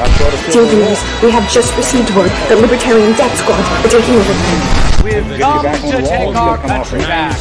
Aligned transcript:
Dear 0.00 0.64
viewers, 0.64 0.96
we 1.22 1.30
have 1.30 1.44
just 1.52 1.76
received 1.76 2.08
word 2.16 2.30
that 2.48 2.56
Libertarian 2.56 3.12
Death 3.20 3.36
Squad 3.36 3.60
are 3.84 3.92
taking 3.92 4.16
over 4.16 4.32
the 4.32 4.80
We've 5.04 5.38
come 5.38 5.60
to 5.64 6.00
take 6.00 6.34
our 6.34 6.56
country 6.56 7.00
back. 7.00 7.36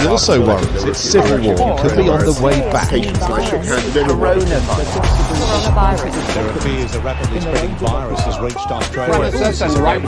He 0.00 0.06
also 0.06 0.40
worries 0.46 0.84
its 0.84 1.00
civil 1.00 1.36
war 1.44 1.78
could 1.78 1.96
be 1.96 2.08
on 2.08 2.24
the 2.24 2.32
way 2.42 2.60
back. 2.72 2.88
There 2.88 3.04
are 6.48 6.60
fears 6.60 6.94
a 6.94 7.00
rapidly 7.00 7.40
spreading 7.40 7.76
virus 7.76 8.20
has 8.20 8.38
reached 8.40 8.70
Australia. 8.70 9.30
That's 9.30 9.58
the 9.58 9.82
right 9.82 10.00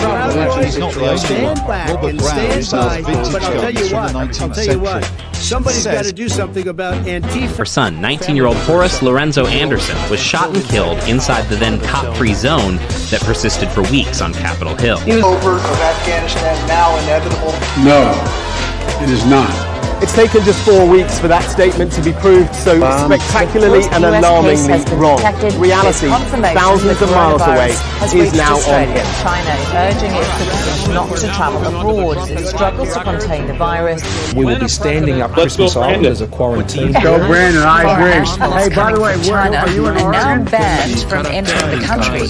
He's 0.65 0.79
not 0.79 0.95
the 0.95 1.01
only 1.01 1.45
one. 1.45 1.59
Robert 1.67 2.01
Brown, 2.01 2.13
who 2.13 2.19
stand 2.21 2.65
sells 2.65 2.97
vintage 2.97 3.33
But 3.33 3.43
guns 3.43 3.89
from 3.91 4.07
the 4.07 4.13
19th 4.19 4.55
tell 4.55 4.65
you 4.65 4.81
what. 4.81 5.05
century. 5.05 5.30
Somebody's 5.41 5.85
got 5.87 6.05
to 6.05 6.13
do 6.13 6.29
something 6.29 6.69
about 6.69 6.95
Antifa. 7.07 7.57
Her 7.57 7.65
son, 7.65 8.01
19 8.01 8.37
year 8.37 8.47
old 8.47 8.57
Horace 8.59 9.03
Lorenzo 9.03 9.47
Anderson, 9.47 9.97
was 10.11 10.21
shot 10.21 10.55
and 10.55 10.65
killed 10.67 10.99
inside 11.09 11.43
the 11.49 11.57
then 11.57 11.81
cop 11.81 12.15
free 12.17 12.35
zone 12.35 12.77
that 13.11 13.21
persisted 13.23 13.69
for 13.71 13.83
weeks 13.91 14.21
on 14.21 14.33
Capitol 14.35 14.77
Hill. 14.77 14.99
over 14.99 15.57
of 15.57 15.81
Afghanistan 15.81 16.69
now 16.69 16.97
inevitable? 17.03 17.53
No, 17.85 19.03
it 19.03 19.11
is 19.11 19.25
not. 19.27 19.70
It's 20.03 20.15
taken 20.15 20.43
just 20.45 20.65
four 20.65 20.89
weeks 20.89 21.21
for 21.21 21.29
that 21.29 21.45
statement 21.51 21.93
to 21.93 22.03
be 22.03 22.13
proved 22.13 22.55
so 22.55 22.83
um, 22.83 23.13
spectacularly 23.13 23.85
and 23.93 24.03
alarmingly 24.03 24.81
wrong. 24.97 25.21
Reality, 25.61 26.09
thousands 26.57 27.03
of 27.03 27.11
miles 27.11 27.43
away, 27.43 27.77
is 28.19 28.33
now 28.33 28.57
on 28.57 28.89
him. 28.89 29.05
China 29.21 29.53
is 29.61 29.69
urging 29.77 30.13
its 30.17 30.33
citizens 30.39 30.89
not 30.95 31.17
to 31.19 31.27
travel 31.37 31.61
abroad 31.67 32.17
as 32.17 32.31
it 32.31 32.47
struggles 32.47 32.95
to 32.95 33.05
contain 33.05 33.47
the 33.47 33.53
virus. 33.53 34.03
We 34.35 34.47
will 34.47 34.59
be 34.59 34.69
standing 34.69 35.21
up 35.21 35.33
Christmas 35.33 35.77
Island 35.77 36.07
as 36.07 36.23
a 36.23 36.27
quarantine. 36.29 36.93
Go, 36.93 37.19
Brandon. 37.27 37.63
I 37.63 37.83
agree. 37.93 38.27
Hey, 38.27 38.75
by 38.75 38.93
the 38.93 39.01
way, 39.01 39.13
coming 39.13 39.29
China 39.29 39.57
are 39.59 39.71
you 39.71 39.87
in 39.87 39.97
are 39.99 40.13
now 40.13 40.45
banned 40.51 41.01
from 41.11 41.27
entering 41.27 41.79
the 41.79 41.87
country. 41.87 42.27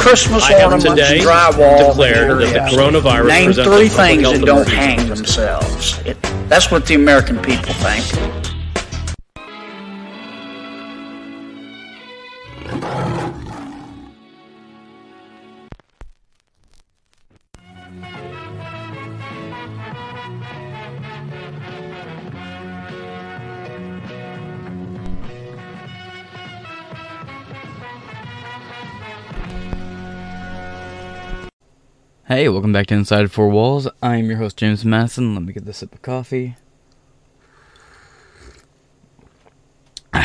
Christmas 0.00 0.44
I 0.44 0.52
have 0.54 0.72
ornaments, 0.72 0.84
today 0.84 1.18
drywall. 1.20 1.88
declared 1.88 2.42
that 2.42 2.70
the 2.70 2.76
coronavirus 2.76 3.28
Name 3.28 3.46
presents 3.46 3.68
a 3.68 3.76
three 3.76 3.88
things 3.88 4.22
health 4.22 4.38
that 4.38 4.46
don't 4.46 4.68
hang 4.68 5.08
themselves. 5.08 6.00
It, 6.06 6.16
that's 6.48 6.70
what 6.70 6.86
the 6.86 6.94
American 6.94 7.40
people 7.40 7.72
think. 7.74 8.41
Hey, 32.34 32.48
welcome 32.48 32.72
back 32.72 32.86
to 32.86 32.94
Inside 32.94 33.30
Four 33.30 33.50
Walls. 33.50 33.86
I'm 34.02 34.24
your 34.24 34.38
host, 34.38 34.56
James 34.56 34.86
Masson. 34.86 35.34
Let 35.34 35.44
me 35.44 35.52
get 35.52 35.66
this 35.66 35.76
sip 35.76 35.94
of 35.94 36.00
coffee. 36.00 36.56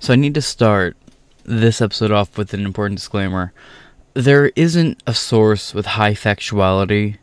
So, 0.00 0.12
I 0.12 0.16
need 0.16 0.34
to 0.34 0.42
start 0.42 0.98
this 1.44 1.80
episode 1.80 2.10
off 2.10 2.36
with 2.36 2.52
an 2.52 2.62
important 2.66 2.98
disclaimer. 2.98 3.54
There 4.12 4.52
isn't 4.54 5.02
a 5.06 5.14
source 5.14 5.72
with 5.72 5.86
high 5.86 6.12
factuality 6.12 7.16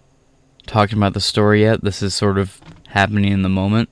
talking 0.66 0.98
about 0.98 1.14
the 1.14 1.22
story 1.22 1.62
yet. 1.62 1.84
This 1.84 2.02
is 2.02 2.16
sort 2.16 2.40
of 2.40 2.60
happening 2.88 3.32
in 3.32 3.44
the 3.44 3.50
moment. 3.50 3.90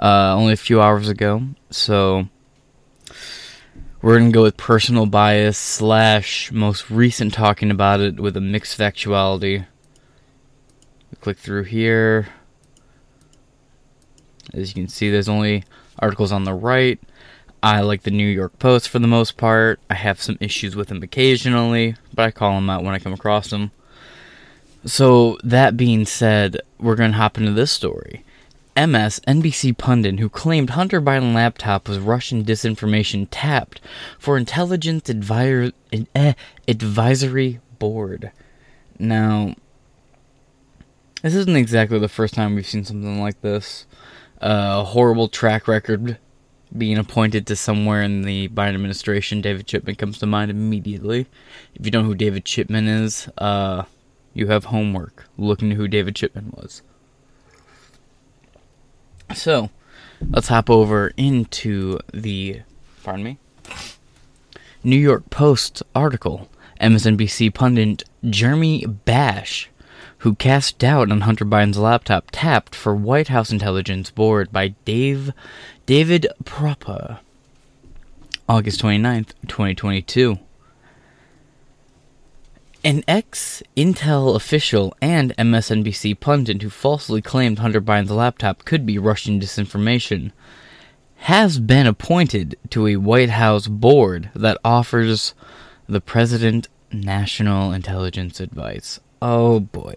Uh, 0.00 0.34
only 0.34 0.54
a 0.54 0.56
few 0.56 0.80
hours 0.80 1.10
ago. 1.10 1.42
So, 1.68 2.30
we're 4.00 4.18
gonna 4.18 4.30
go 4.30 4.42
with 4.42 4.56
personal 4.56 5.06
bias 5.06 5.58
slash 5.58 6.52
most 6.52 6.90
recent 6.90 7.34
talking 7.34 7.70
about 7.70 8.00
it 8.00 8.20
with 8.20 8.36
a 8.36 8.40
mixed 8.40 8.78
factuality. 8.78 9.66
Click 11.20 11.38
through 11.38 11.64
here. 11.64 12.28
As 14.54 14.68
you 14.68 14.74
can 14.74 14.88
see, 14.88 15.10
there's 15.10 15.28
only 15.28 15.64
articles 15.98 16.32
on 16.32 16.44
the 16.44 16.54
right. 16.54 17.00
I 17.62 17.80
like 17.80 18.02
the 18.02 18.12
New 18.12 18.26
York 18.26 18.58
Post 18.60 18.88
for 18.88 19.00
the 19.00 19.08
most 19.08 19.36
part. 19.36 19.80
I 19.90 19.94
have 19.94 20.22
some 20.22 20.38
issues 20.40 20.76
with 20.76 20.88
them 20.88 21.02
occasionally, 21.02 21.96
but 22.14 22.24
I 22.24 22.30
call 22.30 22.54
them 22.54 22.70
out 22.70 22.84
when 22.84 22.94
I 22.94 23.00
come 23.00 23.12
across 23.12 23.50
them. 23.50 23.72
So, 24.84 25.38
that 25.42 25.76
being 25.76 26.06
said, 26.06 26.60
we're 26.78 26.94
going 26.94 27.10
to 27.10 27.18
hop 27.18 27.36
into 27.36 27.50
this 27.50 27.72
story. 27.72 28.24
MS 28.78 29.20
NBC 29.26 29.76
pundit 29.76 30.20
who 30.20 30.28
claimed 30.28 30.70
Hunter 30.70 31.00
Biden 31.00 31.34
laptop 31.34 31.88
was 31.88 31.98
Russian 31.98 32.44
disinformation 32.44 33.26
tapped 33.28 33.80
for 34.20 34.36
intelligence 34.36 35.10
eh, 35.10 36.34
advisory 36.68 37.60
board. 37.80 38.30
Now, 38.96 39.56
this 41.22 41.34
isn't 41.34 41.56
exactly 41.56 41.98
the 41.98 42.08
first 42.08 42.34
time 42.34 42.54
we've 42.54 42.68
seen 42.68 42.84
something 42.84 43.20
like 43.20 43.40
this. 43.40 43.84
A 44.40 44.84
horrible 44.84 45.26
track 45.26 45.66
record 45.66 46.18
being 46.76 46.98
appointed 46.98 47.48
to 47.48 47.56
somewhere 47.56 48.02
in 48.02 48.22
the 48.22 48.46
Biden 48.46 48.74
administration. 48.74 49.40
David 49.40 49.66
Chipman 49.66 49.96
comes 49.96 50.20
to 50.20 50.26
mind 50.26 50.52
immediately. 50.52 51.26
If 51.74 51.84
you 51.84 51.90
don't 51.90 52.04
know 52.04 52.10
who 52.10 52.14
David 52.14 52.44
Chipman 52.44 52.86
is, 52.86 53.28
uh, 53.38 53.84
you 54.34 54.46
have 54.46 54.66
homework. 54.66 55.24
looking 55.36 55.70
to 55.70 55.74
who 55.74 55.88
David 55.88 56.14
Chipman 56.14 56.52
was. 56.56 56.82
So, 59.34 59.70
let's 60.30 60.48
hop 60.48 60.70
over 60.70 61.12
into 61.16 61.98
the, 62.12 62.62
pardon 63.02 63.24
me, 63.24 63.38
New 64.82 64.96
York 64.96 65.28
Post 65.30 65.82
article. 65.94 66.48
MSNBC 66.80 67.52
pundit 67.52 68.04
Jeremy 68.28 68.86
Bash, 68.86 69.68
who 70.18 70.36
cast 70.36 70.78
doubt 70.78 71.10
on 71.10 71.22
Hunter 71.22 71.44
Biden's 71.44 71.78
laptop, 71.78 72.28
tapped 72.30 72.74
for 72.74 72.94
White 72.94 73.28
House 73.28 73.50
Intelligence 73.50 74.10
Board 74.10 74.52
by 74.52 74.68
Dave 74.84 75.32
David 75.86 76.28
Propa. 76.44 77.18
August 78.48 78.80
29th, 78.80 79.30
2022. 79.48 80.38
An 82.84 83.02
ex 83.08 83.62
Intel 83.76 84.36
official 84.36 84.94
and 85.02 85.36
MSNBC 85.36 86.20
pundit 86.20 86.62
who 86.62 86.70
falsely 86.70 87.20
claimed 87.20 87.58
Hunter 87.58 87.80
Biden's 87.80 88.12
laptop 88.12 88.64
could 88.64 88.86
be 88.86 88.98
Russian 88.98 89.40
disinformation 89.40 90.30
has 91.22 91.58
been 91.58 91.88
appointed 91.88 92.56
to 92.70 92.86
a 92.86 92.96
White 92.96 93.30
House 93.30 93.66
board 93.66 94.30
that 94.34 94.58
offers 94.64 95.34
the 95.88 96.00
president 96.00 96.68
national 96.92 97.72
intelligence 97.72 98.38
advice. 98.38 99.00
Oh 99.20 99.58
boy. 99.58 99.96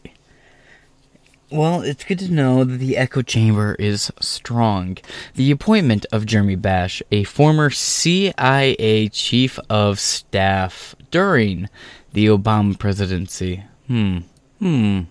Well, 1.51 1.81
it's 1.81 2.05
good 2.05 2.19
to 2.19 2.31
know 2.31 2.63
that 2.63 2.77
the 2.77 2.97
echo 2.97 3.21
chamber 3.21 3.75
is 3.75 4.09
strong. 4.21 4.97
The 5.35 5.51
appointment 5.51 6.05
of 6.11 6.25
Jeremy 6.25 6.55
Bash, 6.55 7.03
a 7.11 7.25
former 7.25 7.69
CIA 7.69 9.09
chief 9.09 9.59
of 9.69 9.99
staff 9.99 10.95
during 11.11 11.67
the 12.13 12.27
Obama 12.27 12.77
presidency. 12.77 13.63
Hmm. 13.87 14.19
Hmm. 14.59 15.01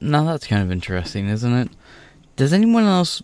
Now 0.00 0.24
that's 0.24 0.46
kind 0.46 0.62
of 0.62 0.70
interesting, 0.70 1.28
isn't 1.28 1.52
it? 1.52 1.68
Does 2.36 2.52
anyone 2.52 2.84
else 2.84 3.22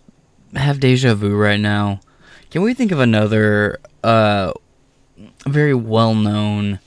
have 0.55 0.79
deja 0.79 1.13
vu 1.15 1.35
right 1.35 1.59
now? 1.59 2.01
Can 2.49 2.61
we 2.61 2.73
think 2.73 2.91
of 2.91 2.99
another 2.99 3.79
uh 4.03 4.53
very 5.47 5.73
well-known 5.73 6.79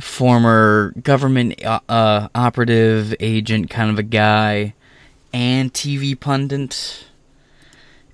former 0.00 0.92
government 1.02 1.64
uh, 1.64 1.80
uh, 1.88 2.28
operative 2.34 3.14
agent 3.20 3.70
kind 3.70 3.90
of 3.90 3.98
a 3.98 4.02
guy 4.02 4.74
and 5.32 5.72
TV 5.72 6.18
pundit. 6.18 7.04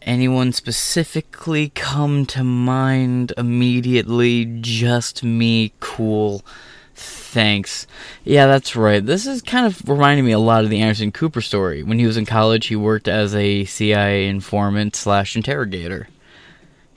Anyone 0.02 0.52
specifically 0.52 1.70
come 1.70 2.26
to 2.26 2.42
mind 2.42 3.32
immediately? 3.38 4.44
Just 4.60 5.22
me, 5.22 5.72
cool. 5.78 6.44
Thanks. 6.94 7.86
Yeah, 8.24 8.46
that's 8.46 8.76
right. 8.76 9.04
This 9.04 9.26
is 9.26 9.42
kind 9.42 9.66
of 9.66 9.88
reminding 9.88 10.24
me 10.24 10.32
a 10.32 10.38
lot 10.38 10.64
of 10.64 10.70
the 10.70 10.80
Anderson 10.80 11.12
Cooper 11.12 11.40
story. 11.40 11.82
When 11.82 11.98
he 11.98 12.06
was 12.06 12.16
in 12.16 12.26
college, 12.26 12.66
he 12.66 12.76
worked 12.76 13.08
as 13.08 13.34
a 13.34 13.64
CIA 13.64 14.28
informant 14.28 14.94
slash 14.94 15.34
interrogator. 15.34 16.08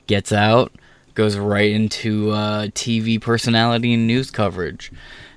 Gets 0.08 0.32
out, 0.32 0.74
goes 1.14 1.38
right 1.38 1.72
into 1.72 2.32
uh, 2.32 2.68
TV 2.68 3.20
personality 3.20 3.94
and 3.94 4.08
news 4.08 4.30
coverage. 4.30 4.92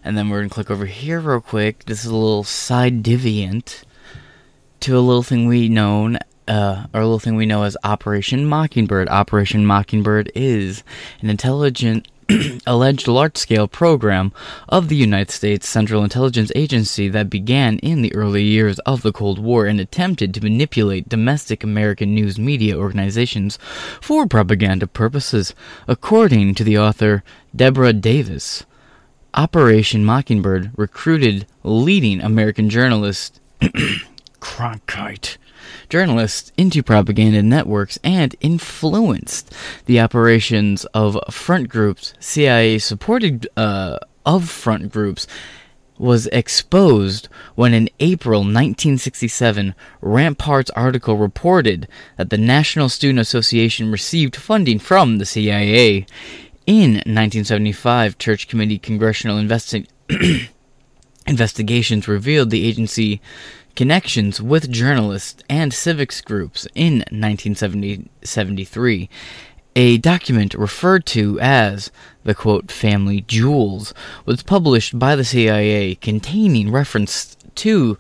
And 0.05 0.17
then 0.17 0.29
we're 0.29 0.39
going 0.39 0.49
to 0.49 0.55
click 0.55 0.71
over 0.71 0.87
here 0.87 1.21
real 1.21 1.41
quick. 1.41 1.85
This 1.85 2.05
is 2.05 2.11
a 2.11 2.17
little 2.17 2.45
side 2.45 3.03
deviant 3.03 3.85
to 4.81 4.97
a 4.97 5.01
little 5.01 5.23
thing 5.23 5.47
we 5.47 5.69
known 5.69 6.19
uh, 6.49 6.87
a 6.95 6.99
little 6.99 7.19
thing 7.19 7.37
we 7.37 7.47
know 7.47 7.65
as 7.65 7.77
Operation 7.85 8.47
Mockingbird. 8.47 9.09
Operation 9.09 9.67
Mockingbird 9.67 10.33
is 10.35 10.83
an 11.21 11.29
intelligent, 11.29 12.09
alleged 12.67 13.09
large-scale 13.09 13.69
program 13.69 14.33
of 14.69 14.89
the 14.89 14.97
United 14.97 15.31
States 15.31 15.69
Central 15.69 16.05
Intelligence 16.05 16.53
Agency 16.55 17.09
that 17.09 17.31
began 17.31 17.79
in 17.79 18.03
the 18.03 18.15
early 18.15 18.43
years 18.43 18.79
of 18.81 19.03
the 19.03 19.13
Cold 19.13 19.39
War 19.39 19.65
and 19.67 19.81
attempted 19.81 20.35
to 20.35 20.43
manipulate 20.43 21.09
domestic 21.09 21.65
American 21.65 22.15
news 22.15 22.39
media 22.39 22.77
organizations 22.77 23.59
for 24.01 24.27
propaganda 24.27 24.87
purposes, 24.87 25.55
according 25.87 26.55
to 26.55 26.65
the 26.65 26.79
author 26.79 27.23
Deborah 27.57 27.95
Davis. 27.95 28.65
Operation 29.33 30.05
Mockingbird 30.05 30.73
recruited 30.77 31.47
leading 31.63 32.21
American 32.21 32.69
journalist 32.69 33.41
Cronkite 34.41 35.39
journalists 35.89 36.53
into 36.57 36.83
propaganda 36.83 37.43
networks 37.43 37.99
and 38.03 38.35
influenced 38.41 39.55
the 39.87 40.01
operations 40.01 40.85
of 40.87 41.19
front 41.31 41.69
groups. 41.69 42.15
CIA 42.21 42.79
supported 42.79 43.49
uh, 43.57 43.99
of 44.25 44.49
front 44.49 44.93
groups 44.93 45.27
was 45.99 46.27
exposed 46.29 47.29
when 47.55 47.75
in 47.75 47.91
April 48.01 48.41
1967, 48.41 49.75
Ramparts 50.01 50.71
article 50.71 51.17
reported 51.17 51.89
that 52.17 52.31
the 52.31 52.39
National 52.39 52.89
Student 52.89 53.19
Association 53.19 53.91
received 53.91 54.37
funding 54.37 54.79
from 54.79 55.19
the 55.19 55.27
CIA. 55.27 56.07
In 56.67 56.93
1975, 56.93 58.19
Church 58.19 58.47
Committee 58.47 58.79
congressional 58.79 59.39
investi- 59.39 59.89
investigations 61.39 62.09
revealed 62.09 62.51
the 62.51 62.67
agency 62.67 63.21
connections 63.77 64.43
with 64.43 64.73
journalists 64.73 65.41
and 65.49 65.73
civics 65.73 66.21
groups 66.21 66.67
in 66.75 67.05
1973. 67.13 69.09
A 69.77 69.99
document 69.99 70.55
referred 70.55 71.07
to 71.07 71.39
as 71.39 71.93
the 72.25 72.35
quote 72.35 72.73
family 72.73 73.21
jewels 73.21 73.95
was 74.27 74.43
published 74.43 74.99
by 74.99 75.15
the 75.15 75.25
CIA 75.25 75.95
containing 75.95 76.73
reference 76.73 77.37
to 77.55 77.97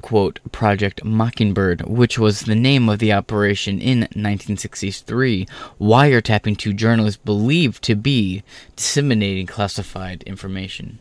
quote 0.00 0.40
Project 0.50 1.04
Mockingbird, 1.04 1.82
which 1.82 2.18
was 2.18 2.40
the 2.40 2.54
name 2.54 2.88
of 2.88 2.98
the 2.98 3.12
operation 3.12 3.82
in 3.82 4.00
1963, 4.00 5.46
wiretapping 5.78 6.56
two 6.56 6.72
journalists 6.72 7.20
believed 7.22 7.82
to 7.82 7.94
be 7.94 8.42
disseminating 8.74 9.46
classified 9.46 10.22
information. 10.22 10.98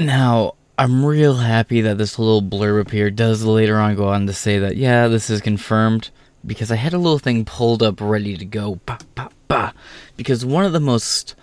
Now, 0.00 0.54
I'm 0.78 1.04
real 1.04 1.34
happy 1.34 1.82
that 1.82 1.98
this 1.98 2.18
little 2.18 2.40
blurb 2.40 2.80
up 2.80 2.90
here 2.90 3.10
does 3.10 3.44
later 3.44 3.78
on 3.78 3.96
go 3.96 4.08
on 4.08 4.26
to 4.26 4.32
say 4.32 4.58
that, 4.58 4.78
yeah, 4.78 5.08
this 5.08 5.28
is 5.28 5.42
confirmed, 5.42 6.08
because 6.44 6.72
I 6.72 6.76
had 6.76 6.94
a 6.94 6.98
little 6.98 7.18
thing 7.18 7.44
pulled 7.44 7.82
up 7.82 8.00
ready 8.00 8.34
to 8.38 8.46
go. 8.46 8.80
Bah, 8.86 8.96
bah, 9.14 9.28
bah. 9.46 9.72
Because 10.16 10.42
one 10.42 10.64
of 10.64 10.72
the 10.72 10.80
most 10.80 11.34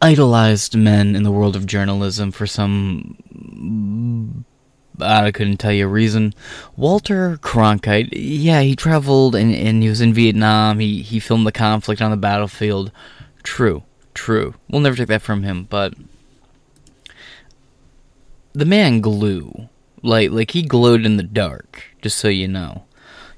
idolized 0.00 0.76
men 0.76 1.16
in 1.16 1.24
the 1.24 1.32
world 1.32 1.56
of 1.56 1.66
journalism 1.66 2.30
for 2.30 2.46
some. 2.46 3.16
I 5.00 5.32
couldn't 5.32 5.56
tell 5.56 5.72
you 5.72 5.86
a 5.86 5.88
reason. 5.88 6.34
Walter 6.76 7.36
Cronkite, 7.38 8.10
yeah, 8.12 8.60
he 8.60 8.76
traveled 8.76 9.34
and, 9.34 9.52
and 9.52 9.82
he 9.82 9.88
was 9.88 10.00
in 10.00 10.14
Vietnam. 10.14 10.78
He, 10.78 11.02
he 11.02 11.18
filmed 11.18 11.48
the 11.48 11.52
conflict 11.52 12.00
on 12.00 12.12
the 12.12 12.16
battlefield. 12.16 12.92
True, 13.42 13.82
true. 14.14 14.54
We'll 14.70 14.82
never 14.82 14.94
take 14.94 15.08
that 15.08 15.22
from 15.22 15.42
him, 15.42 15.66
but 15.68 15.94
the 18.54 18.64
man 18.64 19.00
glue. 19.00 19.68
Like 20.02 20.30
like 20.30 20.52
he 20.52 20.62
glowed 20.62 21.04
in 21.04 21.16
the 21.16 21.22
dark, 21.22 21.84
just 22.02 22.18
so 22.18 22.28
you 22.28 22.48
know. 22.48 22.84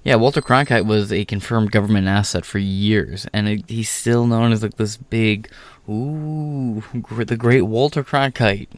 Yeah, 0.05 0.17
Walter 0.17 0.41
Cronkite 0.41 0.87
was 0.87 1.13
a 1.13 1.25
confirmed 1.25 1.73
government 1.73 2.07
asset 2.07 2.45
for 2.45 2.59
years, 2.59 3.27
and 3.33 3.49
it, 3.49 3.69
he's 3.69 3.91
still 3.91 4.27
known 4.27 4.53
as 4.53 4.63
like 4.63 4.77
this 4.77 4.97
big, 4.97 5.51
ooh, 5.89 6.83
the 6.93 7.37
great 7.37 7.63
Walter 7.63 8.05
Cronkite. 8.05 8.69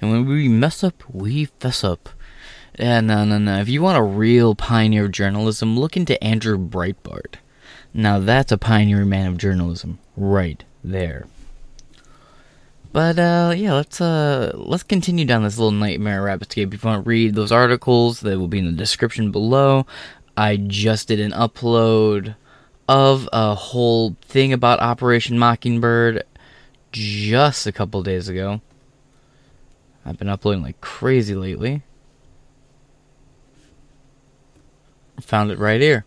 And 0.00 0.10
when 0.10 0.26
we 0.26 0.48
mess 0.48 0.84
up, 0.84 1.02
we 1.10 1.46
fess 1.46 1.84
up. 1.84 2.10
Yeah, 2.78 3.00
no, 3.00 3.24
no, 3.24 3.38
no. 3.38 3.60
If 3.60 3.68
you 3.68 3.82
want 3.82 3.98
a 3.98 4.02
real 4.02 4.54
pioneer 4.54 5.06
of 5.06 5.12
journalism, 5.12 5.78
look 5.78 5.96
into 5.96 6.22
Andrew 6.22 6.58
Breitbart. 6.58 7.36
Now 7.94 8.18
that's 8.18 8.52
a 8.52 8.58
pioneer 8.58 9.04
man 9.04 9.28
of 9.28 9.38
journalism, 9.38 9.98
right 10.16 10.64
there. 10.82 11.26
But 12.92 13.18
uh, 13.18 13.54
yeah, 13.56 13.72
let's 13.72 14.00
uh, 14.00 14.52
let's 14.54 14.82
continue 14.82 15.24
down 15.24 15.42
this 15.42 15.56
little 15.56 15.72
nightmare 15.72 16.22
rabbitscape. 16.22 16.74
If 16.74 16.84
you 16.84 16.88
want 16.88 17.04
to 17.04 17.08
read 17.08 17.34
those 17.34 17.50
articles, 17.50 18.20
they 18.20 18.36
will 18.36 18.48
be 18.48 18.58
in 18.58 18.66
the 18.66 18.72
description 18.72 19.30
below. 19.30 19.86
I 20.36 20.56
just 20.56 21.08
did 21.08 21.18
an 21.18 21.32
upload 21.32 22.36
of 22.88 23.28
a 23.32 23.54
whole 23.54 24.16
thing 24.22 24.52
about 24.52 24.80
Operation 24.80 25.38
Mockingbird 25.38 26.24
just 26.90 27.66
a 27.66 27.72
couple 27.72 28.02
days 28.02 28.28
ago. 28.28 28.60
I've 30.04 30.18
been 30.18 30.28
uploading 30.28 30.62
like 30.62 30.80
crazy 30.82 31.34
lately. 31.34 31.82
Found 35.20 35.50
it 35.50 35.58
right 35.58 35.80
here. 35.80 36.04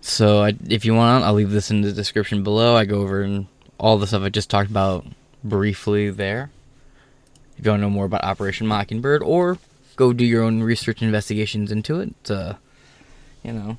So 0.00 0.42
I, 0.42 0.54
if 0.68 0.84
you 0.84 0.94
want, 0.94 1.24
I'll 1.24 1.32
leave 1.32 1.50
this 1.50 1.70
in 1.70 1.80
the 1.80 1.92
description 1.92 2.42
below. 2.44 2.76
I 2.76 2.84
go 2.84 3.00
over 3.00 3.22
and 3.22 3.46
all 3.78 3.98
the 3.98 4.06
stuff 4.06 4.22
I 4.22 4.28
just 4.28 4.50
talked 4.50 4.70
about 4.70 5.06
briefly 5.44 6.10
there. 6.10 6.50
If 7.58 7.64
you 7.64 7.70
want 7.70 7.80
to 7.80 7.82
know 7.86 7.90
more 7.90 8.06
about 8.06 8.24
Operation 8.24 8.66
Mockingbird, 8.66 9.22
or 9.22 9.58
go 9.96 10.12
do 10.12 10.24
your 10.24 10.42
own 10.42 10.62
research 10.62 11.02
investigations 11.02 11.70
into 11.70 12.00
it, 12.00 12.14
it's 12.20 12.30
uh, 12.30 12.56
you 13.42 13.52
know, 13.52 13.76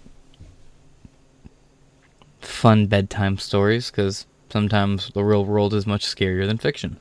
fun 2.41 2.87
bedtime 2.87 3.37
stories 3.37 3.89
because 3.89 4.25
sometimes 4.49 5.11
the 5.13 5.23
real 5.23 5.45
world 5.45 5.73
is 5.73 5.87
much 5.87 6.05
scarier 6.05 6.45
than 6.45 6.57
fiction. 6.57 6.99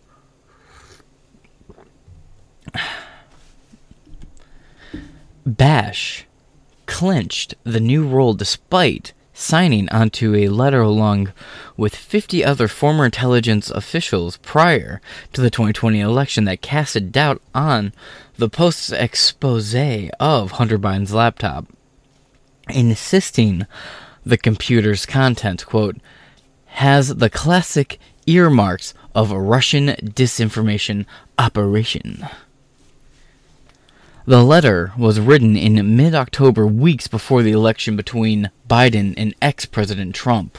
Bash 5.47 6.27
clinched 6.87 7.55
the 7.65 7.81
new 7.81 8.07
role 8.07 8.35
despite 8.35 9.13
signing 9.43 9.89
onto 9.91 10.35
a 10.35 10.49
letter 10.49 10.81
along 10.81 11.33
with 11.77 11.97
50 11.97 12.45
other 12.45 12.69
former 12.69 13.05
intelligence 13.05 13.71
officials 13.71 14.37
prior 14.39 15.01
to 15.33 15.41
the 15.41 15.51
2020 15.51 16.01
election 16.01 16.45
that 16.45 16.63
casted 16.63 17.13
doubt 17.13 17.43
on 17.55 17.93
the 18.37 18.49
Post's 18.49 18.93
expose 18.93 19.75
of 20.21 20.53
Hunter 20.53 20.79
Biden's 20.79 21.13
laptop, 21.13 21.67
insisting 22.69 23.67
the 24.25 24.39
computer's 24.39 25.05
content, 25.05 25.67
quote, 25.67 25.97
has 26.67 27.17
the 27.17 27.31
classic 27.31 27.99
earmarks 28.27 28.95
of 29.15 29.31
a 29.31 29.41
Russian 29.41 29.89
disinformation 29.89 31.05
operation. 31.39 32.27
The 34.25 34.45
letter 34.45 34.93
was 34.97 35.19
written 35.19 35.57
in 35.57 35.97
mid 35.97 36.15
October, 36.15 36.65
weeks 36.65 37.09
before 37.09 37.43
the 37.43 37.51
election 37.51 37.97
between 37.97 38.53
Biden 38.71 39.15
and 39.17 39.35
ex 39.43 39.67
President 39.67 40.15
Trump. 40.15 40.59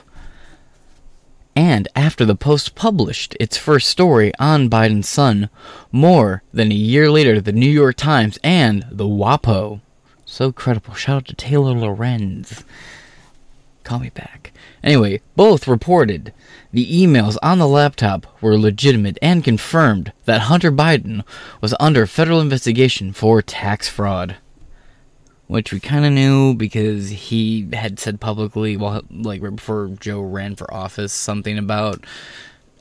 And 1.55 1.87
after 1.95 2.25
the 2.25 2.35
Post 2.35 2.75
published 2.75 3.37
its 3.39 3.55
first 3.55 3.87
story 3.89 4.33
on 4.37 4.69
Biden's 4.69 5.07
son, 5.07 5.49
more 5.93 6.43
than 6.51 6.73
a 6.73 6.75
year 6.75 7.09
later, 7.09 7.39
the 7.39 7.53
New 7.53 7.69
York 7.69 7.95
Times 7.95 8.37
and 8.43 8.85
the 8.91 9.07
WAPO. 9.07 9.79
So 10.25 10.51
credible. 10.51 10.95
Shout 10.95 11.17
out 11.17 11.25
to 11.27 11.35
Taylor 11.35 11.73
Lorenz. 11.73 12.65
Call 13.83 13.99
me 13.99 14.09
back. 14.09 14.51
Anyway, 14.83 15.21
both 15.35 15.67
reported 15.67 16.33
the 16.71 17.05
emails 17.05 17.37
on 17.43 17.59
the 17.59 17.67
laptop 17.67 18.25
were 18.41 18.57
legitimate 18.57 19.17
and 19.21 19.43
confirmed 19.43 20.11
that 20.25 20.41
Hunter 20.41 20.71
Biden 20.71 21.23
was 21.61 21.75
under 21.79 22.07
federal 22.07 22.41
investigation 22.41 23.13
for 23.13 23.41
tax 23.41 23.87
fraud. 23.87 24.37
Which 25.47 25.71
we 25.71 25.79
kind 25.79 26.05
of 26.05 26.13
knew 26.13 26.55
because 26.55 27.09
he 27.09 27.67
had 27.73 27.99
said 27.99 28.19
publicly, 28.19 28.75
well, 28.77 29.03
like 29.11 29.41
right 29.41 29.55
before 29.55 29.89
Joe 29.99 30.21
ran 30.21 30.55
for 30.55 30.73
office, 30.73 31.13
something 31.13 31.57
about 31.57 32.03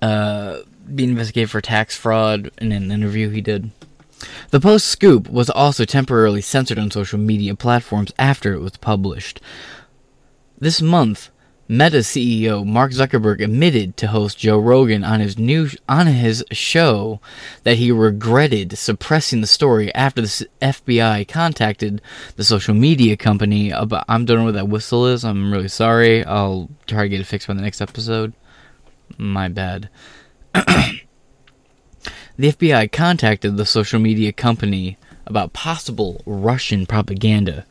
uh, 0.00 0.60
being 0.94 1.10
investigated 1.10 1.50
for 1.50 1.60
tax 1.60 1.96
fraud 1.96 2.50
in 2.58 2.72
an 2.72 2.90
interview 2.90 3.28
he 3.28 3.40
did. 3.40 3.70
The 4.50 4.60
Post 4.60 4.86
scoop 4.86 5.28
was 5.28 5.50
also 5.50 5.84
temporarily 5.84 6.40
censored 6.40 6.78
on 6.78 6.90
social 6.90 7.18
media 7.18 7.54
platforms 7.54 8.12
after 8.18 8.54
it 8.54 8.60
was 8.60 8.76
published. 8.76 9.40
This 10.62 10.80
month, 10.80 11.30
Meta 11.66 12.04
CEO 12.04 12.64
Mark 12.64 12.92
Zuckerberg 12.92 13.42
admitted 13.42 13.96
to 13.96 14.06
host 14.06 14.38
Joe 14.38 14.60
Rogan 14.60 15.02
on 15.02 15.18
his 15.18 15.36
new 15.36 15.68
on 15.88 16.06
his 16.06 16.44
show 16.52 17.20
that 17.64 17.78
he 17.78 17.90
regretted 17.90 18.78
suppressing 18.78 19.40
the 19.40 19.48
story 19.48 19.92
after 19.92 20.22
the 20.22 20.46
FBI 20.60 21.26
contacted 21.26 22.00
the 22.36 22.44
social 22.44 22.74
media 22.74 23.16
company 23.16 23.72
about 23.72 24.04
I'm 24.08 24.24
don't 24.24 24.44
know 24.44 24.52
that 24.52 24.68
whistle 24.68 25.04
is. 25.08 25.24
I'm 25.24 25.52
really 25.52 25.66
sorry. 25.66 26.24
I'll 26.24 26.68
try 26.86 27.02
to 27.02 27.08
get 27.08 27.18
it 27.20 27.26
fixed 27.26 27.48
by 27.48 27.54
the 27.54 27.60
next 27.60 27.80
episode. 27.80 28.32
My 29.18 29.48
bad. 29.48 29.88
the 30.54 31.00
FBI 32.38 32.92
contacted 32.92 33.56
the 33.56 33.66
social 33.66 33.98
media 33.98 34.32
company 34.32 34.96
about 35.26 35.54
possible 35.54 36.22
Russian 36.24 36.86
propaganda 36.86 37.66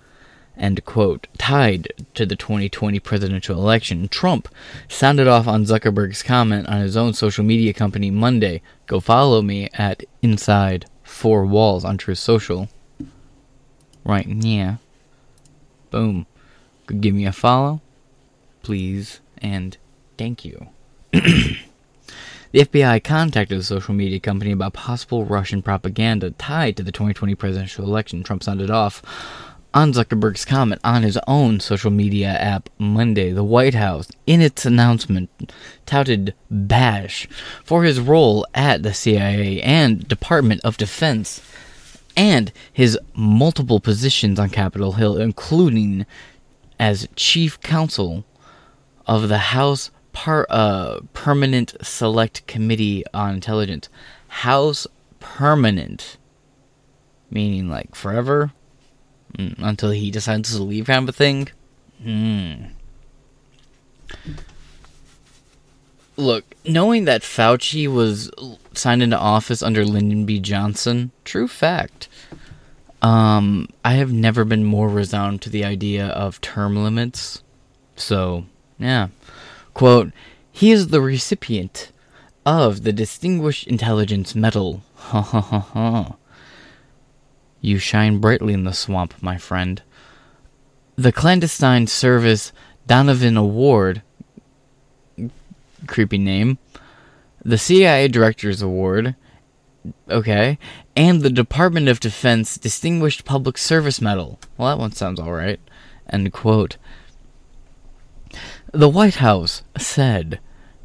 end 0.62 0.86
quote, 0.86 1.28
tied 1.38 1.92
to 2.14 2.26
the 2.26 2.36
2020 2.36 3.00
presidential 3.00 3.58
election. 3.58 4.08
Trump 4.08 4.48
sounded 4.88 5.28
off 5.28 5.48
on 5.48 5.66
Zuckerberg's 5.66 6.24
comment 6.24 6.68
on 6.68 6.80
his 6.82 6.96
own 6.96 7.14
social 7.14 7.44
media 7.44 7.74
company 7.74 8.12
Monday. 8.12 8.62
Go 8.86 9.00
follow 9.00 9.42
me 9.42 9.70
at 9.74 10.04
Inside 10.22 10.86
Four 11.04 11.46
Walls 11.46 11.84
on 11.84 11.98
Truth 11.98 12.20
Social. 12.20 12.70
Right, 14.06 14.28
yeah. 14.28 14.78
Boom. 15.90 16.28
Give 16.88 17.14
me 17.14 17.26
a 17.26 17.32
follow, 17.32 17.82
please, 18.64 19.20
and 19.38 19.78
thank 20.18 20.46
you. 20.46 20.70
the 21.12 21.58
FBI 22.54 23.04
contacted 23.04 23.60
the 23.60 23.64
social 23.64 23.94
media 23.94 24.20
company 24.20 24.52
about 24.52 24.74
possible 24.74 25.26
Russian 25.26 25.62
propaganda 25.62 26.32
tied 26.32 26.78
to 26.78 26.84
the 26.84 26.92
2020 26.92 27.36
presidential 27.36 27.86
election. 27.86 28.24
Trump 28.24 28.44
sounded 28.44 28.70
off 28.70 29.02
on 29.74 29.94
Zuckerberg's 29.94 30.46
comment 30.46 30.82
on 30.84 31.04
his 31.04 31.18
own 31.28 31.60
social 31.60 31.92
media 31.92 32.28
app 32.28 32.70
Monday, 32.78 33.32
the 33.32 33.44
White 33.44 33.74
House, 33.74 34.10
in 34.28 34.42
its 34.42 34.66
announcement, 34.66 35.30
touted 35.86 36.34
Bash 36.50 37.28
for 37.64 37.84
his 37.84 38.00
role 38.00 38.46
at 38.54 38.84
the 38.84 38.94
CIA 38.94 39.62
and 39.62 40.08
Department 40.08 40.62
of 40.64 40.78
Defense 40.78 41.42
and 42.18 42.52
his 42.74 43.00
multiple 43.14 43.80
positions 43.80 44.40
on 44.40 44.50
Capitol 44.50 44.94
Hill, 44.94 45.18
including 45.18 46.06
as 46.80 47.08
chief 47.16 47.60
counsel 47.62 48.26
of 49.08 49.30
the 49.30 49.38
House 49.38 49.92
Par- 50.12 50.48
uh, 50.50 51.00
Permanent 51.14 51.76
Select 51.82 52.46
Committee 52.48 53.06
on 53.14 53.36
Intelligence. 53.36 53.88
House 54.28 54.88
Permanent, 55.22 56.18
meaning 57.30 57.70
like 57.70 57.96
forever 57.96 58.52
until 59.38 59.92
he 59.92 60.12
decides 60.12 60.56
to 60.56 60.64
leave, 60.64 60.88
kind 60.88 61.04
of 61.04 61.10
a 61.10 61.18
thing. 61.18 61.50
Hmm. 62.02 62.54
Look, 66.18 66.56
knowing 66.66 67.06
that 67.06 67.22
Fauci 67.22 67.88
was 67.88 68.30
signed 68.74 69.02
into 69.02 69.18
office 69.18 69.64
under 69.64 69.86
Lyndon 69.86 70.26
B. 70.26 70.40
Johnson, 70.40 71.12
true 71.26 71.48
fact. 71.48 72.08
Um, 73.02 73.68
I 73.84 73.94
have 73.94 74.12
never 74.12 74.46
been 74.46 74.64
more 74.64 74.88
resound 74.88 75.42
to 75.42 75.50
the 75.50 75.66
idea 75.66 76.08
of 76.08 76.40
term 76.42 76.84
limits. 76.84 77.42
So, 77.96 78.46
yeah. 78.78 79.08
Quote, 79.74 80.12
he 80.52 80.72
is 80.72 80.90
the 80.90 81.02
recipient 81.02 81.92
of 82.46 82.84
the 82.84 82.94
Distinguished 82.94 83.68
Intelligence 83.68 84.36
Medal. 84.36 84.82
Ha 85.02 85.22
ha 85.22 85.42
ha 85.42 85.60
ha. 85.60 86.16
You 87.62 87.78
shine 87.78 88.18
brightly 88.18 88.54
in 88.54 88.64
the 88.64 88.74
swamp, 88.74 89.14
my 89.22 89.38
friend. 89.38 89.82
The 90.96 91.12
clandestine 91.12 91.86
service 91.88 92.52
Donovan 92.88 93.38
Award, 93.38 94.02
creepy 95.88 96.18
name, 96.18 96.58
the 97.46 97.60
CIA 97.60 98.08
Director's 98.08 98.64
Award, 98.64 99.16
okay, 100.10 100.58
and 100.96 101.22
the 101.22 101.30
Department 101.30 101.88
of 101.88 102.00
Defense 102.00 102.58
Distinguished 102.58 103.26
Public 103.26 103.58
Service 103.58 104.02
Medal. 104.02 104.40
Well, 104.58 104.70
that 104.70 104.82
one 104.82 104.92
sounds 104.92 105.20
alright. 105.20 105.60
End 106.10 106.34
quote. 106.34 106.78
The 108.74 108.90
White 108.90 109.16
House 109.16 109.62
said 109.78 110.40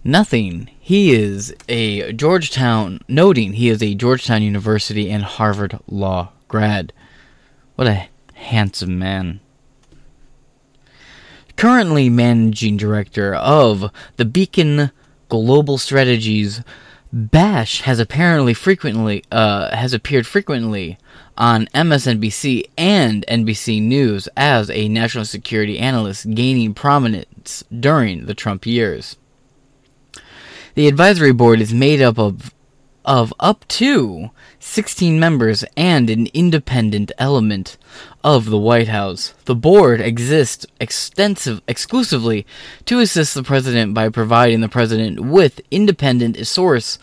nothing. 0.04 0.70
He 0.78 1.12
is 1.12 1.54
a 1.68 2.12
Georgetown, 2.12 3.00
noting 3.08 3.54
he 3.54 3.70
is 3.70 3.82
a 3.82 3.94
Georgetown 3.94 4.42
University 4.42 5.10
and 5.10 5.24
Harvard 5.24 5.78
Law 5.88 6.32
grad. 6.48 6.92
What 7.74 7.86
a 7.86 8.08
handsome 8.34 8.98
man. 8.98 9.40
Currently 11.56 12.10
managing 12.10 12.76
director 12.76 13.34
of 13.34 13.90
the 14.16 14.24
Beacon 14.24 14.90
Global 15.28 15.78
Strategies, 15.78 16.62
Bash 17.12 17.82
has 17.82 17.98
apparently 17.98 18.52
frequently 18.52 19.24
uh, 19.30 19.74
has 19.74 19.94
appeared 19.94 20.26
frequently 20.26 20.98
on 21.38 21.66
MSNBC 21.74 22.64
and 22.76 23.24
NBC 23.26 23.80
News 23.80 24.28
as 24.36 24.68
a 24.70 24.88
national 24.88 25.24
security 25.24 25.78
analyst, 25.78 26.30
gaining 26.34 26.74
prominence 26.74 27.64
during 27.78 28.26
the 28.26 28.34
Trump 28.34 28.66
years. 28.66 29.16
The 30.74 30.88
advisory 30.88 31.32
board 31.32 31.60
is 31.60 31.72
made 31.72 32.02
up 32.02 32.18
of 32.18 32.52
of 33.06 33.32
up 33.38 33.66
to 33.68 34.30
16 34.58 35.18
members 35.18 35.64
and 35.76 36.10
an 36.10 36.26
independent 36.34 37.12
element 37.18 37.78
of 38.24 38.46
the 38.46 38.58
White 38.58 38.88
House. 38.88 39.32
The 39.44 39.54
board 39.54 40.00
exists 40.00 40.66
extensive 40.80 41.62
exclusively 41.68 42.44
to 42.84 42.98
assist 42.98 43.34
the 43.34 43.44
president 43.44 43.94
by 43.94 44.08
providing 44.08 44.60
the 44.60 44.68
president 44.68 45.20
with 45.20 45.60
independent 45.70 46.44
source 46.46 46.98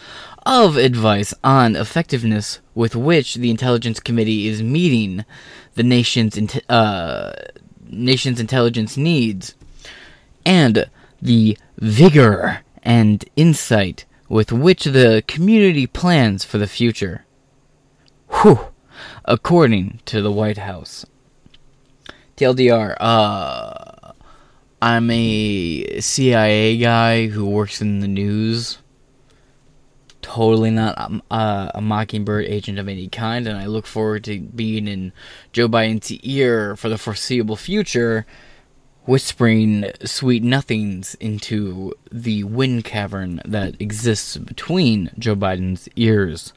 of 0.46 0.76
advice 0.76 1.34
on 1.44 1.76
effectiveness 1.76 2.60
with 2.76 2.96
which 2.96 3.36
the 3.36 3.50
intelligence 3.50 4.00
committee 4.02 4.48
is 4.48 4.62
meeting 4.62 5.24
the 5.76 5.84
nation's 5.84 6.38
uh, 6.70 7.34
nation's 7.90 8.40
intelligence 8.40 8.98
needs 8.98 9.56
and 10.46 10.90
the 11.22 11.58
vigor 11.78 12.60
and 12.84 13.24
insight 13.38 14.04
with 14.34 14.52
which 14.52 14.86
the 14.86 15.24
community 15.28 15.86
plans 15.86 16.44
for 16.44 16.58
the 16.58 16.66
future. 16.66 17.24
Whew, 18.42 18.62
according 19.26 20.00
to 20.06 20.24
the 20.24 20.32
White 20.32 20.58
House. 20.58 21.06
TLDR, 22.36 22.98
uh, 23.00 24.14
I'm 24.82 25.12
a 25.12 26.00
CIA 26.00 26.80
guy 26.80 27.28
who 27.28 27.46
works 27.46 27.80
in 27.80 28.00
the 28.00 28.08
news. 28.08 28.80
Totally 30.24 30.72
not 30.72 31.00
um, 31.00 31.22
uh, 31.30 31.70
a 31.76 31.82
mockingbird 31.82 32.46
agent 32.46 32.80
of 32.80 32.90
any 32.90 33.10
kind, 33.10 33.48
and 33.48 33.60
I 33.60 33.68
look 33.68 33.86
forward 33.86 34.24
to 34.24 34.40
being 34.40 34.88
in 34.88 35.14
Joe 35.52 35.68
Biden's 35.68 36.12
ear 36.12 36.76
for 36.76 36.90
the 36.90 36.98
foreseeable 36.98 37.56
future 37.56 38.26
whispering 39.06 39.92
sweet 40.06 40.44
nothings 40.44 41.16
into 41.16 41.94
the 42.12 42.44
wind 42.44 42.86
cavern 42.86 43.42
that 43.46 43.80
exists 43.82 44.38
between 44.38 45.12
Joe 45.18 45.36
Biden's 45.36 45.90
ears. 45.96 46.54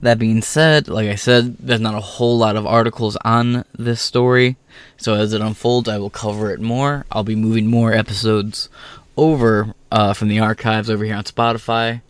That 0.00 0.18
being 0.18 0.42
said, 0.42 0.88
like 0.88 1.08
I 1.08 1.14
said, 1.14 1.56
there's 1.58 1.80
not 1.80 1.94
a 1.94 2.00
whole 2.00 2.36
lot 2.38 2.56
of 2.56 2.66
articles 2.66 3.16
on 3.24 3.64
this 3.76 4.00
story. 4.00 4.56
So 4.96 5.14
as 5.14 5.32
it 5.32 5.40
unfolds, 5.40 5.88
I 5.88 5.98
will 5.98 6.10
cover 6.10 6.50
it 6.52 6.60
more. 6.60 7.06
I'll 7.10 7.24
be 7.24 7.34
moving 7.34 7.66
more 7.66 7.92
episodes 7.92 8.68
over 9.16 9.74
uh, 9.90 10.12
from 10.12 10.28
the 10.28 10.40
archives 10.40 10.90
over 10.90 11.04
here 11.04 11.16
on 11.16 11.24
Spotify. 11.24 12.02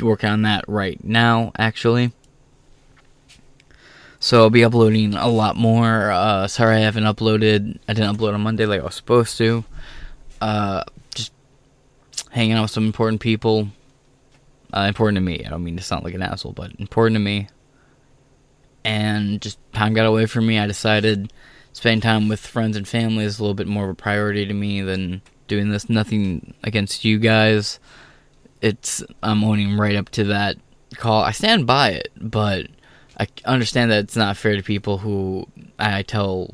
Working 0.00 0.30
on 0.30 0.42
that 0.42 0.64
right 0.68 1.02
now, 1.04 1.52
actually. 1.58 2.12
So 4.26 4.40
I'll 4.40 4.50
be 4.50 4.64
uploading 4.64 5.14
a 5.14 5.28
lot 5.28 5.54
more. 5.54 6.10
Uh, 6.10 6.48
sorry 6.48 6.78
I 6.78 6.80
haven't 6.80 7.04
uploaded. 7.04 7.78
I 7.86 7.92
didn't 7.92 8.16
upload 8.16 8.34
on 8.34 8.40
Monday 8.40 8.66
like 8.66 8.80
I 8.80 8.84
was 8.84 8.96
supposed 8.96 9.38
to. 9.38 9.64
Uh, 10.40 10.82
just 11.14 11.32
hanging 12.32 12.54
out 12.54 12.62
with 12.62 12.72
some 12.72 12.86
important 12.86 13.20
people. 13.20 13.68
Uh, 14.74 14.86
important 14.88 15.14
to 15.14 15.20
me. 15.20 15.44
I 15.44 15.48
don't 15.48 15.62
mean 15.62 15.76
to 15.76 15.82
sound 15.84 16.02
like 16.02 16.14
an 16.14 16.22
asshole, 16.22 16.54
but 16.54 16.72
important 16.80 17.14
to 17.14 17.20
me. 17.20 17.46
And 18.82 19.40
just 19.40 19.60
time 19.72 19.94
got 19.94 20.06
away 20.06 20.26
from 20.26 20.44
me. 20.48 20.58
I 20.58 20.66
decided 20.66 21.32
spending 21.72 22.00
time 22.00 22.26
with 22.26 22.44
friends 22.44 22.76
and 22.76 22.88
family 22.88 23.24
is 23.24 23.38
a 23.38 23.42
little 23.42 23.54
bit 23.54 23.68
more 23.68 23.84
of 23.84 23.90
a 23.90 23.94
priority 23.94 24.44
to 24.44 24.54
me 24.54 24.82
than 24.82 25.22
doing 25.46 25.70
this. 25.70 25.88
Nothing 25.88 26.52
against 26.64 27.04
you 27.04 27.20
guys. 27.20 27.78
It's 28.60 29.04
I'm 29.22 29.44
owning 29.44 29.78
right 29.78 29.94
up 29.94 30.08
to 30.08 30.24
that 30.24 30.56
call. 30.96 31.22
I 31.22 31.30
stand 31.30 31.64
by 31.64 31.90
it, 31.90 32.10
but 32.20 32.66
I 33.18 33.28
understand 33.44 33.90
that 33.90 34.00
it's 34.00 34.16
not 34.16 34.36
fair 34.36 34.56
to 34.56 34.62
people 34.62 34.98
who 34.98 35.46
I 35.78 36.02
tell 36.02 36.50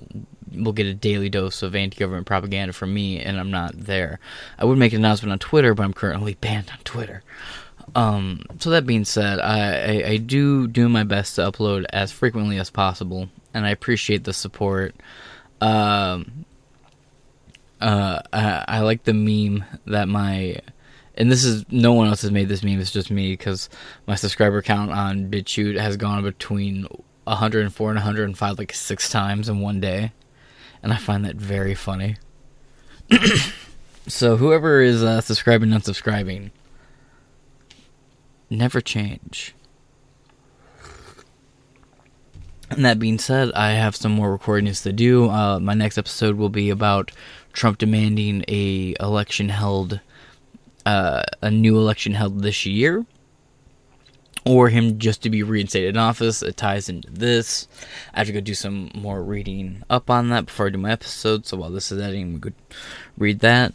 will 0.54 0.73
get 0.73 0.87
a 0.87 0.95
daily 0.95 1.28
dose 1.28 1.62
of 1.62 1.75
anti-government 1.75 2.26
propaganda 2.26 2.73
from 2.73 2.92
me, 2.92 3.19
and 3.19 3.40
I'm 3.40 3.50
not 3.50 3.73
there. 3.75 4.21
I 4.59 4.64
would 4.64 4.78
make 4.78 4.92
an 4.92 5.00
announcement 5.00 5.33
on 5.33 5.38
Twitter, 5.38 5.75
but 5.75 5.83
I'm 5.83 5.95
currently 5.95 6.35
banned 6.35 6.71
on 6.71 6.78
Twitter. 6.85 7.23
Um, 7.95 8.45
so 8.59 8.71
that 8.71 8.87
being 8.87 9.04
said, 9.04 9.40
I, 9.40 10.02
I, 10.02 10.09
I 10.11 10.16
do 10.19 10.66
do 10.66 10.88
my 10.88 11.04
best 11.04 11.37
to 11.37 11.42
upload 11.42 11.85
as 11.90 12.12
frequently 12.12 12.59
as 12.59 12.71
possible, 12.71 13.28
and 13.52 13.66
I 13.66 13.71
appreciate 13.71 14.25
the 14.25 14.33
support. 14.33 14.95
Um, 15.61 16.45
uh, 17.81 18.21
I, 18.33 18.64
I 18.69 18.81
like 18.81 19.04
the 19.04 19.14
meme 19.14 19.64
that 19.87 20.09
my 20.09 20.59
and 21.16 21.31
this 21.31 21.45
is 21.45 21.64
no 21.71 21.92
one 21.92 22.09
else 22.09 22.23
has 22.23 22.31
made 22.31 22.49
this 22.49 22.62
meme. 22.62 22.81
It's 22.81 22.90
just 22.90 23.11
me 23.11 23.33
because 23.33 23.69
my 24.07 24.14
subscriber 24.14 24.62
count 24.62 24.90
on 24.90 25.31
BitChute 25.31 25.78
has 25.78 25.97
gone 25.97 26.23
between 26.23 26.87
104 27.25 27.90
and 27.90 27.97
105 27.97 28.59
like 28.59 28.73
six 28.73 29.11
times 29.11 29.49
in 29.49 29.61
one 29.61 29.81
day, 29.81 30.12
and 30.83 30.92
I 30.92 30.97
find 30.97 31.25
that 31.25 31.37
very 31.37 31.75
funny. 31.75 32.16
so 34.07 34.37
whoever 34.37 34.81
is 34.81 35.02
uh, 35.02 35.21
subscribing 35.21 35.73
and 35.73 35.83
unsubscribing, 35.83 36.50
never 38.49 38.81
change. 38.81 39.54
And 42.71 42.87
that 42.87 42.99
being 42.99 43.19
said, 43.19 43.52
I 43.52 43.73
have 43.73 43.95
some 43.95 44.12
more 44.12 44.33
recordings 44.33 44.81
to 44.83 44.95
do. 44.95 45.28
Uh, 45.28 45.61
my 45.61 45.75
next 45.75 45.99
episode 45.99 46.37
will 46.37 46.49
be 46.49 46.71
about 46.71 47.12
Trump 47.52 47.76
demanding 47.76 48.47
a 48.49 48.95
election 48.99 49.50
held 49.50 50.00
uh, 50.86 51.22
a 51.40 51.50
new 51.50 51.78
election 51.78 52.14
held 52.14 52.42
this 52.42 52.66
year, 52.66 53.04
or 54.44 54.68
him 54.68 54.98
just 54.98 55.22
to 55.22 55.30
be 55.30 55.42
reinstated 55.42 55.90
in 55.90 55.98
office. 55.98 56.42
It 56.42 56.56
ties 56.56 56.88
into 56.88 57.10
this. 57.10 57.68
I 58.12 58.18
have 58.18 58.26
to 58.26 58.32
go 58.32 58.40
do 58.40 58.54
some 58.54 58.90
more 58.94 59.22
reading 59.22 59.82
up 59.88 60.10
on 60.10 60.30
that 60.30 60.46
before 60.46 60.66
I 60.66 60.70
do 60.70 60.78
my 60.78 60.90
episode. 60.92 61.46
So 61.46 61.56
while 61.56 61.70
this 61.70 61.92
is 61.92 62.00
editing, 62.00 62.34
we 62.34 62.40
could 62.40 62.54
read 63.16 63.40
that. 63.40 63.74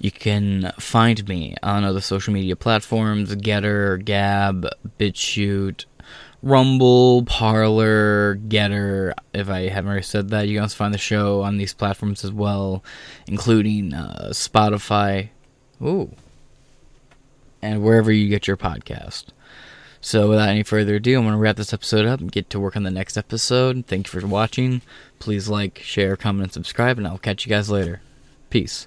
You 0.00 0.12
can 0.12 0.72
find 0.78 1.26
me 1.26 1.56
on 1.62 1.84
other 1.84 2.00
social 2.00 2.32
media 2.32 2.56
platforms: 2.56 3.34
GETTR, 3.34 4.04
Gab, 4.04 4.68
BitChute, 4.98 5.86
Rumble, 6.40 7.24
Parler, 7.24 8.36
GETTR. 8.36 9.12
If 9.34 9.48
I 9.48 9.68
haven't 9.68 9.90
already 9.90 10.04
said 10.04 10.28
that, 10.30 10.46
you 10.46 10.56
can 10.56 10.62
also 10.62 10.76
find 10.76 10.94
the 10.94 10.98
show 10.98 11.42
on 11.42 11.56
these 11.56 11.74
platforms 11.74 12.24
as 12.24 12.30
well, 12.30 12.84
including 13.26 13.92
uh, 13.92 14.28
Spotify, 14.30 15.30
Ooh. 15.82 16.14
And 17.62 17.82
wherever 17.82 18.12
you 18.12 18.28
get 18.28 18.46
your 18.46 18.56
podcast. 18.56 19.26
So, 20.00 20.28
without 20.28 20.48
any 20.48 20.62
further 20.62 20.96
ado, 20.96 21.18
I'm 21.18 21.24
going 21.24 21.32
to 21.32 21.38
wrap 21.38 21.56
this 21.56 21.72
episode 21.72 22.06
up 22.06 22.20
and 22.20 22.30
get 22.30 22.50
to 22.50 22.60
work 22.60 22.76
on 22.76 22.84
the 22.84 22.90
next 22.90 23.16
episode. 23.16 23.84
Thank 23.86 24.12
you 24.12 24.20
for 24.20 24.26
watching. 24.26 24.80
Please 25.18 25.48
like, 25.48 25.80
share, 25.80 26.16
comment, 26.16 26.44
and 26.44 26.52
subscribe, 26.52 26.98
and 26.98 27.06
I'll 27.06 27.18
catch 27.18 27.44
you 27.44 27.50
guys 27.50 27.68
later. 27.68 28.00
Peace. 28.48 28.86